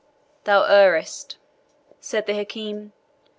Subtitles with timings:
[0.45, 1.37] "Thou errest,"
[1.99, 2.91] said the Hakim.